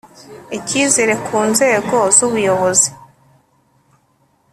Icyizere 0.57 1.13
ku 1.25 1.37
nzego 1.49 1.97
z 2.15 2.17
ubuyobozi 2.27 2.89